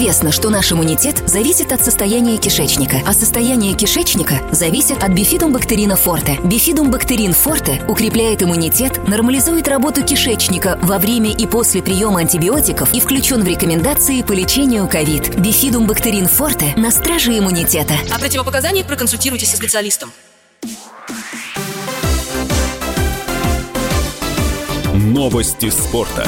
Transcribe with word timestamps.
Известно, 0.00 0.32
что 0.32 0.48
наш 0.48 0.72
иммунитет 0.72 1.22
зависит 1.28 1.72
от 1.72 1.84
состояния 1.84 2.38
кишечника, 2.38 3.02
а 3.06 3.12
состояние 3.12 3.74
кишечника 3.74 4.40
зависит 4.50 5.02
от 5.02 5.10
бифидумбактерина 5.10 5.94
форте. 5.94 6.38
Бифидумбактерин 6.42 7.34
форте 7.34 7.84
укрепляет 7.86 8.42
иммунитет, 8.42 9.06
нормализует 9.06 9.68
работу 9.68 10.02
кишечника 10.02 10.78
во 10.80 10.98
время 10.98 11.32
и 11.32 11.46
после 11.46 11.82
приема 11.82 12.20
антибиотиков 12.20 12.94
и 12.94 13.00
включен 13.00 13.42
в 13.42 13.46
рекомендации 13.46 14.22
по 14.22 14.32
лечению 14.32 14.88
ковид. 14.88 15.38
Бифидумбактерин 15.38 16.28
форте 16.28 16.72
на 16.78 16.90
страже 16.90 17.38
иммунитета. 17.38 17.92
О 18.10 18.18
противопоказаниях 18.18 18.86
проконсультируйтесь 18.86 19.50
со 19.50 19.58
специалистом. 19.58 20.10
Новости 24.94 25.68
спорта. 25.68 26.26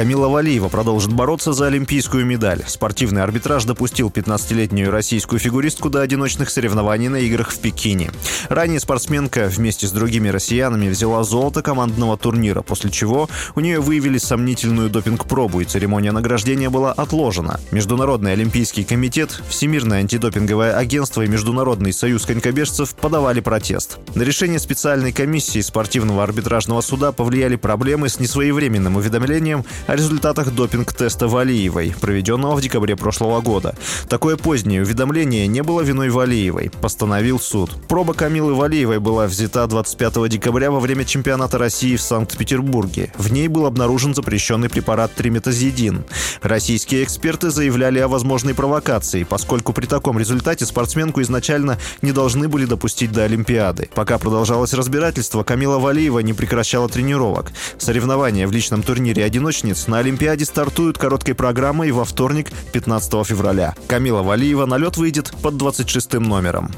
Камила 0.00 0.28
Валиева 0.28 0.70
продолжит 0.70 1.12
бороться 1.12 1.52
за 1.52 1.66
олимпийскую 1.66 2.24
медаль. 2.24 2.62
Спортивный 2.66 3.22
арбитраж 3.22 3.66
допустил 3.66 4.08
15-летнюю 4.08 4.90
российскую 4.90 5.38
фигуристку 5.38 5.90
до 5.90 6.00
одиночных 6.00 6.48
соревнований 6.48 7.08
на 7.08 7.16
играх 7.16 7.50
в 7.50 7.58
Пекине. 7.58 8.10
Ранее 8.48 8.80
спортсменка 8.80 9.50
вместе 9.54 9.86
с 9.86 9.92
другими 9.92 10.30
россиянами 10.30 10.88
взяла 10.88 11.22
золото 11.22 11.60
командного 11.60 12.16
турнира, 12.16 12.62
после 12.62 12.90
чего 12.90 13.28
у 13.54 13.60
нее 13.60 13.78
выявили 13.78 14.16
сомнительную 14.16 14.88
допинг-пробу, 14.88 15.60
и 15.60 15.66
церемония 15.66 16.12
награждения 16.12 16.70
была 16.70 16.92
отложена. 16.92 17.60
Международный 17.70 18.32
олимпийский 18.32 18.84
комитет, 18.84 19.42
Всемирное 19.50 19.98
антидопинговое 19.98 20.78
агентство 20.78 21.20
и 21.20 21.28
Международный 21.28 21.92
союз 21.92 22.24
конькобежцев 22.24 22.94
подавали 22.94 23.40
протест. 23.40 23.98
На 24.14 24.22
решение 24.22 24.60
специальной 24.60 25.12
комиссии 25.12 25.60
спортивного 25.60 26.22
арбитражного 26.22 26.80
суда 26.80 27.12
повлияли 27.12 27.56
проблемы 27.56 28.08
с 28.08 28.18
несвоевременным 28.18 28.96
уведомлением 28.96 29.66
о 29.90 29.96
результатах 29.96 30.52
допинг-теста 30.52 31.26
Валиевой, 31.26 31.92
проведенного 32.00 32.54
в 32.54 32.60
декабре 32.60 32.94
прошлого 32.94 33.40
года. 33.40 33.74
Такое 34.08 34.36
позднее 34.36 34.82
уведомление 34.82 35.48
не 35.48 35.64
было 35.64 35.80
виной 35.80 36.10
Валиевой, 36.10 36.70
постановил 36.80 37.40
суд. 37.40 37.72
Проба 37.88 38.14
Камилы 38.14 38.54
Валиевой 38.54 39.00
была 39.00 39.26
взята 39.26 39.66
25 39.66 40.28
декабря 40.28 40.70
во 40.70 40.78
время 40.78 41.04
чемпионата 41.04 41.58
России 41.58 41.96
в 41.96 42.02
Санкт-Петербурге. 42.02 43.12
В 43.18 43.32
ней 43.32 43.48
был 43.48 43.66
обнаружен 43.66 44.14
запрещенный 44.14 44.68
препарат 44.68 45.12
триметазидин. 45.16 46.04
Российские 46.40 47.02
эксперты 47.02 47.50
заявляли 47.50 47.98
о 47.98 48.06
возможной 48.06 48.54
провокации, 48.54 49.24
поскольку 49.24 49.72
при 49.72 49.86
таком 49.86 50.20
результате 50.20 50.66
спортсменку 50.66 51.20
изначально 51.22 51.78
не 52.00 52.12
должны 52.12 52.46
были 52.46 52.64
допустить 52.64 53.10
до 53.10 53.24
Олимпиады. 53.24 53.90
Пока 53.96 54.18
продолжалось 54.18 54.72
разбирательство, 54.72 55.42
Камила 55.42 55.80
Валиева 55.80 56.20
не 56.20 56.32
прекращала 56.32 56.88
тренировок. 56.88 57.50
Соревнования 57.76 58.46
в 58.46 58.52
личном 58.52 58.84
турнире 58.84 59.24
одиночниц 59.24 59.79
на 59.88 59.98
Олимпиаде 59.98 60.44
стартуют 60.44 60.98
короткой 60.98 61.34
программой 61.34 61.90
во 61.90 62.04
вторник, 62.04 62.50
15 62.72 63.26
февраля. 63.26 63.74
Камила 63.86 64.22
Валиева 64.22 64.66
на 64.66 64.76
лед 64.76 64.96
выйдет 64.96 65.32
под 65.42 65.56
26 65.56 66.14
номером. 66.14 66.70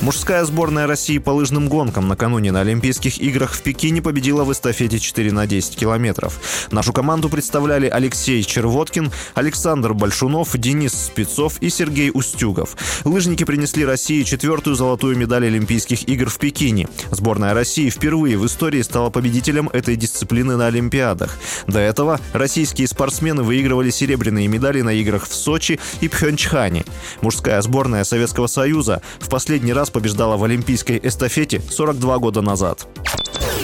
Мужская 0.00 0.44
сборная 0.44 0.86
России 0.86 1.18
по 1.18 1.30
лыжным 1.30 1.68
гонкам 1.68 2.06
накануне 2.06 2.52
на 2.52 2.60
Олимпийских 2.60 3.18
играх 3.18 3.52
в 3.52 3.62
Пекине 3.62 4.00
победила 4.00 4.44
в 4.44 4.52
эстафете 4.52 5.00
4 5.00 5.32
на 5.32 5.48
10 5.48 5.74
километров. 5.74 6.38
Нашу 6.70 6.92
команду 6.92 7.28
представляли 7.28 7.88
Алексей 7.88 8.44
Червоткин, 8.44 9.10
Александр 9.34 9.94
Большунов, 9.94 10.56
Денис 10.56 10.92
Спецов 10.92 11.60
и 11.60 11.68
Сергей 11.68 12.12
Устюгов. 12.14 12.76
Лыжники 13.04 13.42
принесли 13.42 13.84
России 13.84 14.22
четвертую 14.22 14.76
золотую 14.76 15.16
медаль 15.16 15.46
Олимпийских 15.46 16.08
игр 16.08 16.30
в 16.30 16.38
Пекине. 16.38 16.86
Сборная 17.10 17.52
России 17.52 17.90
впервые 17.90 18.38
в 18.38 18.46
истории 18.46 18.82
стала 18.82 19.10
победителем 19.10 19.68
этой 19.72 19.96
дисциплины 19.96 20.56
на 20.56 20.68
Олимпиадах. 20.68 21.36
До 21.66 21.80
этого 21.80 22.20
российские 22.32 22.86
спортсмены 22.86 23.42
выигрывали 23.42 23.90
серебряные 23.90 24.46
медали 24.46 24.80
на 24.80 24.90
играх 24.90 25.26
в 25.26 25.34
Сочи 25.34 25.80
и 26.00 26.06
Пхенчхане. 26.06 26.84
Мужская 27.20 27.60
сборная 27.62 28.04
Советского 28.04 28.46
Союза 28.46 29.02
в 29.18 29.28
последний 29.28 29.72
раз 29.88 29.90
побеждала 29.90 30.36
в 30.36 30.44
олимпийской 30.44 31.00
эстафете 31.02 31.60
42 31.60 32.18
года 32.18 32.42
назад. 32.42 32.86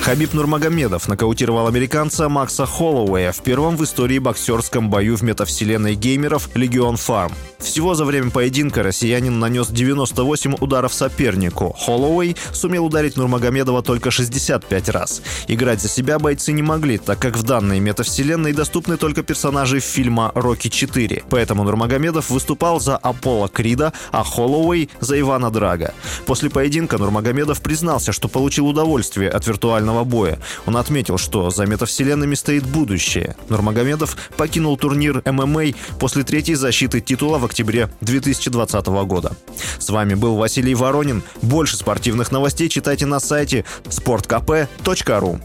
Хабиб 0.03 0.35
Нурмагомедов 0.35 1.09
нокаутировал 1.09 1.67
американца 1.67 2.29
Макса 2.29 2.67
Холлоуэя 2.67 3.33
в 3.33 3.43
первом 3.43 3.77
в 3.77 3.85
истории 3.85 4.19
боксерском 4.19 4.91
бою 4.91 5.17
в 5.17 5.23
метавселенной 5.23 5.95
геймеров 5.95 6.49
«Легион 6.55 6.97
Фарм». 6.97 7.33
Всего 7.65 7.95
за 7.95 8.05
время 8.05 8.31
поединка 8.31 8.83
россиянин 8.83 9.41
нанес 9.41 9.67
98 9.69 10.57
ударов 10.61 10.93
сопернику. 10.93 11.75
Холлоуэй 11.79 12.37
сумел 12.53 12.85
ударить 12.85 13.17
Нурмагомедова 13.17 13.83
только 13.83 14.11
65 14.11 14.89
раз. 14.91 15.23
Играть 15.49 15.81
за 15.81 15.89
себя 15.89 16.19
бойцы 16.19 16.53
не 16.53 16.63
могли, 16.63 16.99
так 16.99 17.19
как 17.19 17.37
в 17.37 17.43
данной 17.43 17.81
метавселенной 17.81 18.53
доступны 18.53 18.99
только 18.99 19.23
персонажи 19.23 19.81
фильма 19.81 20.31
«Рокки 20.35 20.69
4». 20.69 21.25
Поэтому 21.31 21.65
Нурмагомедов 21.65 22.29
выступал 22.29 22.81
за 22.81 22.99
Аполло 22.99 23.49
Крида, 23.49 23.95
а 24.13 24.23
Холлоуэй 24.23 24.91
за 25.01 25.19
Ивана 25.19 25.51
Драга. 25.51 25.95
После 26.27 26.51
поединка 26.51 26.99
Нурмагомедов 26.99 27.63
признался, 27.63 28.13
что 28.13 28.29
получил 28.29 28.69
удовольствие 28.69 29.31
от 29.31 29.47
виртуального 29.47 30.05
боя. 30.05 30.39
Он 30.67 30.77
отметил, 30.77 31.17
что 31.17 31.49
за 31.49 31.65
метавселенными 31.65 32.35
стоит 32.35 32.65
будущее. 32.67 33.37
Нурмагомедов 33.49 34.17
покинул 34.37 34.77
турнир 34.77 35.23
ММА 35.25 35.73
после 35.99 36.25
третьей 36.25 36.57
защиты 36.57 37.01
титула 37.01 37.39
в 37.39 37.54
октябре 37.55 37.89
2020 38.01 38.87
года. 39.07 39.33
С 39.79 39.89
вами 39.89 40.15
был 40.15 40.35
Василий 40.35 40.75
Воронин. 40.75 41.23
Больше 41.41 41.77
спортивных 41.77 42.33
новостей 42.33 42.69
читайте 42.69 43.07
на 43.07 43.21
сайте 43.21 43.65
sportkp.ru 43.85 45.41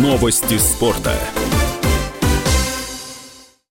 Новости 0.00 0.58
спорта. 0.58 1.12